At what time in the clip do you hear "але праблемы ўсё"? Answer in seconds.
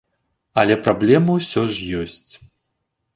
0.61-1.61